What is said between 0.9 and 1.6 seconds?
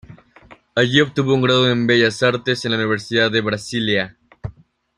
obtuvo un